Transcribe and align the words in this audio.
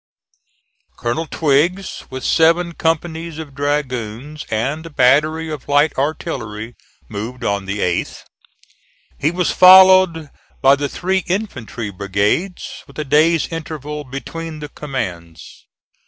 Colonel 0.97 1.27
Twiggs, 1.27 2.05
with 2.09 2.23
seven 2.23 2.73
companies 2.73 3.37
of 3.37 3.53
dragoons 3.53 4.47
and 4.49 4.83
a 4.83 4.89
battery 4.89 5.47
of 5.51 5.67
light 5.67 5.95
artillery, 5.95 6.75
moved 7.07 7.43
on 7.45 7.65
the 7.65 7.81
8th. 7.81 8.23
He 9.19 9.29
was 9.29 9.51
followed 9.51 10.31
by 10.59 10.75
the 10.75 10.89
three 10.89 11.23
infantry 11.27 11.91
brigades, 11.91 12.83
with 12.87 12.97
a 12.97 13.05
day's 13.05 13.47
interval 13.49 14.03
between 14.03 14.57
the 14.59 14.69
commands. 14.69 15.67